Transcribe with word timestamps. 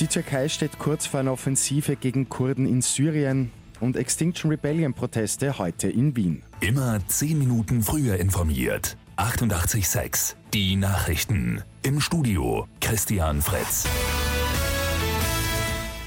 Die 0.00 0.06
Türkei 0.06 0.48
steht 0.48 0.78
kurz 0.78 1.04
vor 1.04 1.20
einer 1.20 1.32
Offensive 1.32 1.94
gegen 1.94 2.30
Kurden 2.30 2.66
in 2.66 2.80
Syrien 2.80 3.50
und 3.80 3.96
Extinction 3.96 4.50
Rebellion 4.50 4.94
Proteste 4.94 5.58
heute 5.58 5.90
in 5.90 6.16
Wien. 6.16 6.42
Immer 6.60 7.06
10 7.06 7.38
Minuten 7.38 7.82
früher 7.82 8.16
informiert. 8.16 8.96
88.6 9.18 10.36
Die 10.54 10.76
Nachrichten. 10.76 11.62
Im 11.82 12.00
Studio 12.00 12.66
Christian 12.80 13.42
Fritz. 13.42 13.86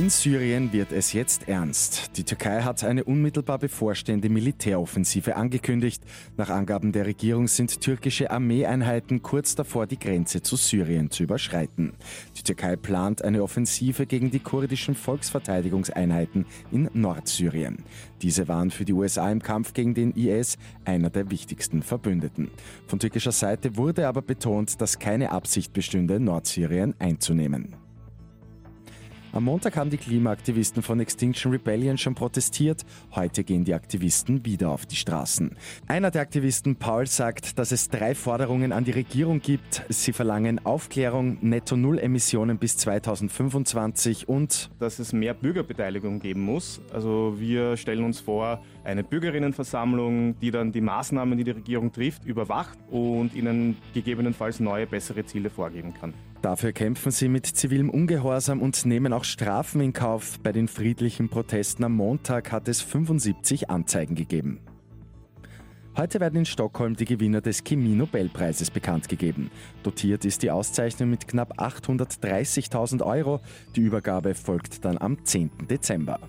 In 0.00 0.08
Syrien 0.08 0.72
wird 0.72 0.92
es 0.92 1.12
jetzt 1.12 1.46
ernst. 1.46 2.16
Die 2.16 2.24
Türkei 2.24 2.62
hat 2.62 2.82
eine 2.84 3.04
unmittelbar 3.04 3.58
bevorstehende 3.58 4.30
Militäroffensive 4.30 5.36
angekündigt. 5.36 6.02
Nach 6.38 6.48
Angaben 6.48 6.92
der 6.92 7.04
Regierung 7.04 7.48
sind 7.48 7.82
türkische 7.82 8.30
Armeeeinheiten 8.30 9.20
kurz 9.20 9.54
davor, 9.56 9.86
die 9.86 9.98
Grenze 9.98 10.40
zu 10.40 10.56
Syrien 10.56 11.10
zu 11.10 11.24
überschreiten. 11.24 11.92
Die 12.34 12.42
Türkei 12.42 12.76
plant 12.76 13.22
eine 13.22 13.42
Offensive 13.42 14.06
gegen 14.06 14.30
die 14.30 14.38
kurdischen 14.38 14.94
Volksverteidigungseinheiten 14.94 16.46
in 16.72 16.88
Nordsyrien. 16.94 17.84
Diese 18.22 18.48
waren 18.48 18.70
für 18.70 18.86
die 18.86 18.94
USA 18.94 19.30
im 19.30 19.42
Kampf 19.42 19.74
gegen 19.74 19.92
den 19.92 20.12
IS 20.12 20.56
einer 20.86 21.10
der 21.10 21.30
wichtigsten 21.30 21.82
Verbündeten. 21.82 22.50
Von 22.86 23.00
türkischer 23.00 23.32
Seite 23.32 23.76
wurde 23.76 24.08
aber 24.08 24.22
betont, 24.22 24.80
dass 24.80 24.98
keine 24.98 25.30
Absicht 25.30 25.74
bestünde, 25.74 26.18
Nordsyrien 26.18 26.94
einzunehmen. 26.98 27.76
Am 29.32 29.44
Montag 29.44 29.76
haben 29.76 29.90
die 29.90 29.96
Klimaaktivisten 29.96 30.82
von 30.82 30.98
Extinction 30.98 31.52
Rebellion 31.52 31.96
schon 31.98 32.16
protestiert. 32.16 32.84
Heute 33.14 33.44
gehen 33.44 33.64
die 33.64 33.74
Aktivisten 33.74 34.44
wieder 34.44 34.70
auf 34.70 34.86
die 34.86 34.96
Straßen. 34.96 35.56
Einer 35.86 36.10
der 36.10 36.22
Aktivisten, 36.22 36.74
Paul, 36.74 37.06
sagt, 37.06 37.56
dass 37.56 37.70
es 37.70 37.88
drei 37.88 38.16
Forderungen 38.16 38.72
an 38.72 38.82
die 38.82 38.90
Regierung 38.90 39.40
gibt. 39.40 39.84
Sie 39.88 40.12
verlangen 40.12 40.66
Aufklärung, 40.66 41.38
Netto-Null-Emissionen 41.42 42.58
bis 42.58 42.76
2025 42.78 44.28
und 44.28 44.68
dass 44.80 44.98
es 44.98 45.12
mehr 45.12 45.34
Bürgerbeteiligung 45.34 46.18
geben 46.18 46.40
muss. 46.40 46.80
Also 46.92 47.36
wir 47.38 47.76
stellen 47.76 48.02
uns 48.02 48.18
vor, 48.18 48.60
eine 48.82 49.04
Bürgerinnenversammlung, 49.04 50.40
die 50.40 50.50
dann 50.50 50.72
die 50.72 50.80
Maßnahmen, 50.80 51.38
die 51.38 51.44
die 51.44 51.52
Regierung 51.52 51.92
trifft, 51.92 52.24
überwacht 52.24 52.80
und 52.90 53.32
ihnen 53.36 53.76
gegebenenfalls 53.94 54.58
neue, 54.58 54.88
bessere 54.88 55.24
Ziele 55.24 55.50
vorgeben 55.50 55.94
kann. 55.94 56.14
Dafür 56.42 56.72
kämpfen 56.72 57.12
sie 57.12 57.28
mit 57.28 57.44
zivilem 57.44 57.90
Ungehorsam 57.90 58.62
und 58.62 58.86
nehmen 58.86 59.12
auch 59.12 59.24
Strafen 59.24 59.82
in 59.82 59.92
Kauf. 59.92 60.40
Bei 60.40 60.52
den 60.52 60.68
friedlichen 60.68 61.28
Protesten 61.28 61.84
am 61.84 61.94
Montag 61.94 62.50
hat 62.50 62.66
es 62.66 62.80
75 62.80 63.68
Anzeigen 63.68 64.14
gegeben. 64.14 64.60
Heute 65.96 66.18
werden 66.18 66.36
in 66.36 66.46
Stockholm 66.46 66.96
die 66.96 67.04
Gewinner 67.04 67.42
des 67.42 67.62
Chemie-Nobelpreises 67.62 68.70
bekannt 68.70 69.08
gegeben. 69.08 69.50
Dotiert 69.82 70.24
ist 70.24 70.42
die 70.42 70.50
Auszeichnung 70.50 71.10
mit 71.10 71.28
knapp 71.28 71.60
830.000 71.60 73.04
Euro. 73.04 73.40
Die 73.76 73.82
Übergabe 73.82 74.34
folgt 74.34 74.84
dann 74.86 74.96
am 74.96 75.22
10. 75.22 75.50
Dezember. 75.68 76.20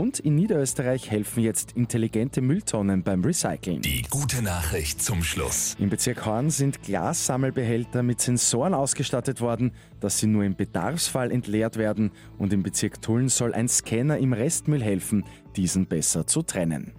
Und 0.00 0.18
in 0.18 0.34
Niederösterreich 0.34 1.10
helfen 1.10 1.42
jetzt 1.42 1.72
intelligente 1.72 2.40
Mülltonnen 2.40 3.02
beim 3.02 3.22
Recyceln. 3.22 3.82
Die 3.82 4.00
gute 4.08 4.40
Nachricht 4.40 5.02
zum 5.02 5.22
Schluss. 5.22 5.76
Im 5.78 5.90
Bezirk 5.90 6.24
Horn 6.24 6.48
sind 6.48 6.82
Glassammelbehälter 6.82 8.02
mit 8.02 8.18
Sensoren 8.22 8.72
ausgestattet 8.72 9.42
worden, 9.42 9.72
dass 10.00 10.16
sie 10.18 10.26
nur 10.26 10.44
im 10.44 10.56
Bedarfsfall 10.56 11.30
entleert 11.30 11.76
werden. 11.76 12.12
Und 12.38 12.54
im 12.54 12.62
Bezirk 12.62 13.02
Tulln 13.02 13.28
soll 13.28 13.52
ein 13.52 13.68
Scanner 13.68 14.16
im 14.16 14.32
Restmüll 14.32 14.82
helfen, 14.82 15.22
diesen 15.54 15.84
besser 15.84 16.26
zu 16.26 16.40
trennen. 16.40 16.94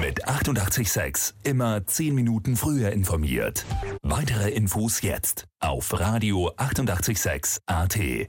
Mit 0.00 0.26
886 0.26 1.34
immer 1.42 1.86
10 1.86 2.14
Minuten 2.14 2.56
früher 2.56 2.90
informiert. 2.90 3.66
Weitere 4.00 4.48
Infos 4.48 5.02
jetzt 5.02 5.44
auf 5.58 6.00
Radio 6.00 6.52
886 6.56 7.60
AT. 7.66 8.28